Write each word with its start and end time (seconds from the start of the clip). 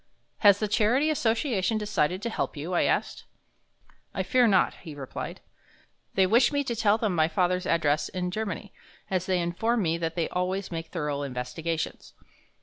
"Has 0.39 0.57
the 0.57 0.67
charity 0.67 1.11
association 1.11 1.77
decided 1.77 2.23
to 2.23 2.31
help 2.31 2.57
you?" 2.57 2.73
I 2.73 2.85
asked. 2.85 3.25
"I 4.15 4.23
fear 4.23 4.47
not," 4.47 4.73
he 4.81 4.95
replied. 4.95 5.41
"They 6.15 6.25
wish 6.25 6.51
me 6.51 6.63
to 6.63 6.75
tell 6.75 6.97
them 6.97 7.13
my 7.13 7.27
father's 7.27 7.67
address 7.67 8.09
in 8.09 8.31
Germany, 8.31 8.73
as 9.11 9.27
they 9.27 9.39
inform 9.39 9.83
me 9.83 9.99
that 9.99 10.15
they 10.15 10.27
always 10.29 10.71
make 10.71 10.87
thorough 10.87 11.21
investigations. 11.21 12.15